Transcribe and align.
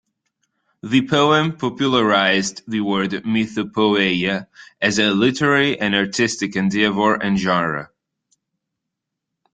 The 0.81 1.07
poem 1.07 1.57
popularized 1.57 2.63
the 2.67 2.81
word 2.81 3.23
"mythopoeia" 3.23 4.47
as 4.81 4.97
a 4.97 5.11
literary 5.11 5.79
and 5.79 5.93
artistic 5.93 6.55
endeavor 6.55 7.13
and 7.13 7.37
genre. 7.37 7.91